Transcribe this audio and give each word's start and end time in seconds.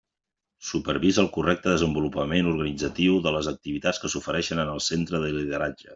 Supervisa 0.69 1.19
el 1.23 1.27
correcte 1.35 1.71
desenvolupament 1.75 2.49
organitzatiu 2.53 3.21
de 3.27 3.37
les 3.39 3.51
activitats 3.55 4.03
que 4.05 4.15
s'ofereixen 4.15 4.63
en 4.65 4.73
el 4.77 4.83
Centre 4.91 5.23
de 5.27 5.31
Lideratge. 5.41 5.89